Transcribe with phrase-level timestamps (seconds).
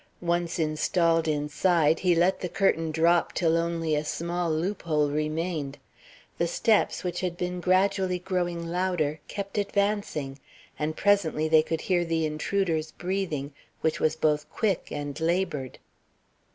[0.23, 5.77] Once installed inside, he let the curtain drop till only a small loophole remained.
[6.39, 10.39] The steps, which had been gradually growing louder, kept advancing;
[10.79, 15.77] and presently they could hear the intruder's breathing, which was both quick and labored.